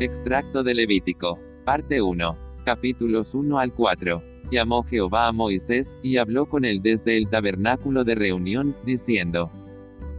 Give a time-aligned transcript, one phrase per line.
[0.00, 1.38] Extracto de Levítico.
[1.64, 2.36] Parte 1.
[2.64, 4.22] Capítulos 1 al 4.
[4.50, 9.50] Llamó Jehová a Moisés, y habló con él desde el tabernáculo de reunión, diciendo,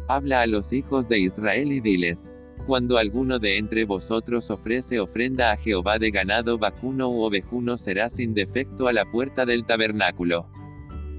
[0.07, 2.29] Habla a los hijos de Israel y diles,
[2.65, 8.09] cuando alguno de entre vosotros ofrece ofrenda a Jehová de ganado vacuno u ovejuno será
[8.09, 10.45] sin defecto a la puerta del tabernáculo.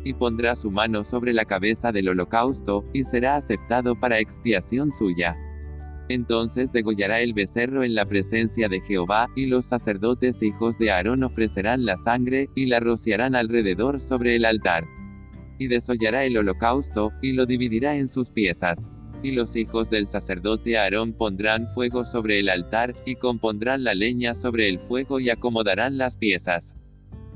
[0.05, 5.37] Y pondrá su mano sobre la cabeza del holocausto, y será aceptado para expiación suya.
[6.09, 11.23] Entonces degollará el becerro en la presencia de Jehová, y los sacerdotes hijos de Aarón
[11.25, 14.85] ofrecerán la sangre, y la rociarán alrededor sobre el altar.
[15.59, 18.89] Y desollará el holocausto, y lo dividirá en sus piezas.
[19.23, 24.35] Y los hijos del sacerdote Aarón pondrán fuego sobre el altar, y compondrán la leña
[24.35, 26.75] sobre el fuego y acomodarán las piezas.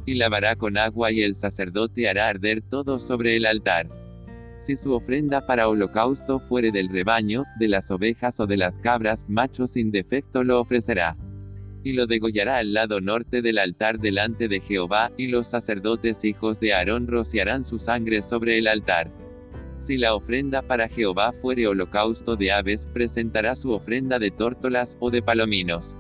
[0.05, 3.89] Y lavará con agua y el sacerdote hará arder todo sobre el altar.
[4.61, 9.25] Si su ofrenda para holocausto fuere del rebaño, de las ovejas o de las cabras,
[9.29, 11.17] macho sin defecto lo ofrecerá.
[11.85, 16.59] Y lo degollará al lado norte del altar delante de Jehová, y los sacerdotes hijos
[16.59, 19.13] de Aarón rociarán su sangre sobre el altar.
[19.79, 25.13] Si la ofrenda para Jehová fuere holocausto de aves, presentará su ofrenda de tórtolas, o
[25.13, 25.95] de palominos.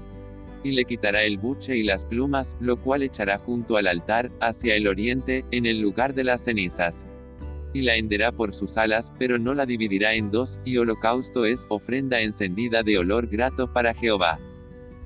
[0.64, 4.74] Y le quitará el buche y las plumas, lo cual echará junto al altar, hacia
[4.74, 7.04] el oriente, en el lugar de las cenizas
[7.72, 11.66] y la henderá por sus alas, pero no la dividirá en dos, y holocausto es
[11.68, 14.38] ofrenda encendida de olor grato para Jehová.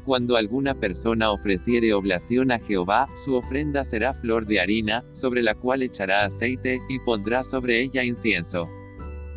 [0.04, 5.54] Cuando alguna persona ofreciere oblación a Jehová, su ofrenda será flor de harina, sobre la
[5.54, 8.68] cual echará aceite, y pondrá sobre ella incienso.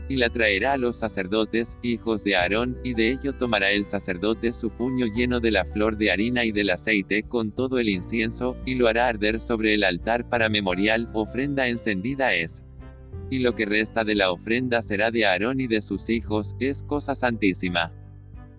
[0.07, 4.53] Y la traerá a los sacerdotes, hijos de Aarón, y de ello tomará el sacerdote
[4.53, 8.55] su puño lleno de la flor de harina y del aceite, con todo el incienso,
[8.65, 12.64] y lo hará arder sobre el altar para memorial, ofrenda encendida es
[13.29, 16.83] y lo que resta de la ofrenda será de Aarón y de sus hijos, es
[16.83, 17.91] cosa santísima.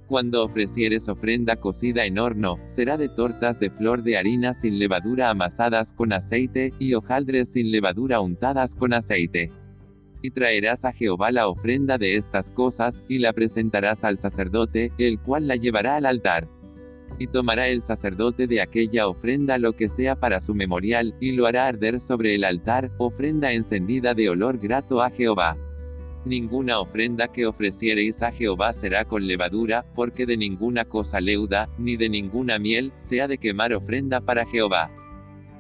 [0.07, 5.31] Cuando ofrecieres ofrenda cocida en horno, será de tortas de flor de harina sin levadura
[5.31, 9.51] amasadas con aceite, y hojaldres sin levadura untadas con aceite.
[10.23, 15.19] Y traerás a Jehová la ofrenda de estas cosas, y la presentarás al sacerdote, el
[15.19, 16.47] cual la llevará al altar
[17.19, 21.47] y tomará el sacerdote de aquella ofrenda lo que sea para su memorial, y lo
[21.47, 25.57] hará arder sobre el altar, ofrenda encendida de olor grato a Jehová.
[26.25, 31.97] Ninguna ofrenda que ofreciereis a Jehová será con levadura, porque de ninguna cosa leuda, ni
[31.97, 34.91] de ninguna miel, sea de quemar ofrenda para Jehová.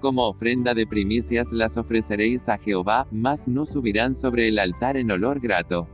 [0.00, 5.10] Como ofrenda de primicias las ofreceréis a Jehová, mas no subirán sobre el altar en
[5.10, 5.88] olor grato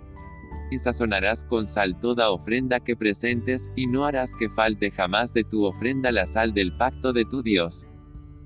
[0.72, 5.44] y sazonarás con sal toda ofrenda que presentes, y no harás que falte jamás de
[5.44, 7.86] tu ofrenda la sal del pacto de tu Dios.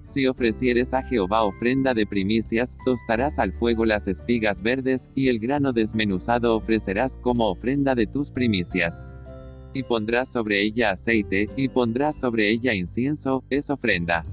[0.07, 5.39] Si ofrecieres a Jehová ofrenda de primicias, tostarás al fuego las espigas verdes, y el
[5.39, 9.05] grano desmenuzado ofrecerás como ofrenda de tus primicias.
[9.73, 14.25] Y pondrás sobre ella aceite, y pondrás sobre ella incienso, es ofrenda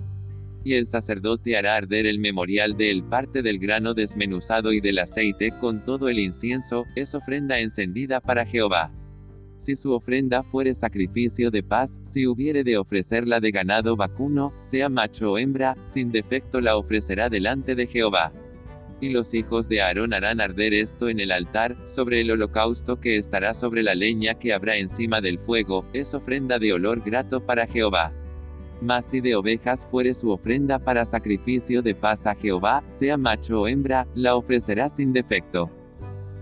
[0.63, 4.99] y el sacerdote hará arder el memorial de él parte del grano desmenuzado y del
[4.99, 8.91] aceite con todo el incienso, es ofrenda encendida para Jehová.
[9.57, 14.89] Si su ofrenda fuere sacrificio de paz, si hubiere de ofrecerla de ganado vacuno, sea
[14.89, 18.33] macho o hembra, sin defecto la ofrecerá delante de Jehová.
[18.99, 23.17] Y los hijos de Aarón harán arder esto en el altar, sobre el holocausto que
[23.17, 27.65] estará sobre la leña que habrá encima del fuego, es ofrenda de olor grato para
[27.65, 28.13] Jehová.
[28.83, 33.61] Mas si de ovejas fuere su ofrenda para sacrificio de paz a Jehová, sea macho
[33.61, 35.69] o hembra, la ofrecerá sin defecto.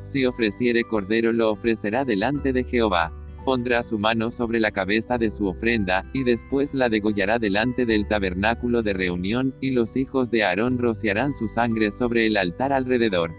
[0.06, 3.12] Si ofreciere cordero lo ofrecerá delante de Jehová.
[3.46, 8.08] Pondrá su mano sobre la cabeza de su ofrenda, y después la degollará delante del
[8.08, 13.32] tabernáculo de reunión, y los hijos de Aarón rociarán su sangre sobre el altar alrededor.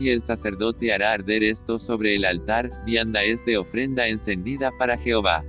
[0.00, 4.98] Y el sacerdote hará arder esto sobre el altar, vianda es de ofrenda encendida para
[4.98, 5.44] Jehová.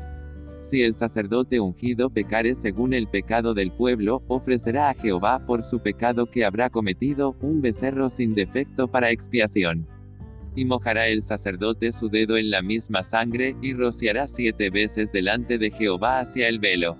[0.65, 5.79] Si el sacerdote ungido pecare según el pecado del pueblo, ofrecerá a Jehová por su
[5.79, 9.87] pecado que habrá cometido, un becerro sin defecto para expiación.
[10.55, 15.59] Y mojará el sacerdote su dedo en la misma sangre, y rociará siete veces delante
[15.59, 16.97] de Jehová hacia el velo.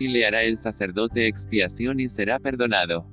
[0.00, 3.06] Y le hará el sacerdote expiación y será perdonado.